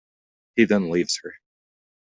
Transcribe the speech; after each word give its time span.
He 0.55 0.65
then 0.65 0.89
leaves 0.89 1.19
her. 1.21 1.35